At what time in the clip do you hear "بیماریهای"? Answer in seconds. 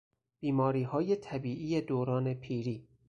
0.39-1.15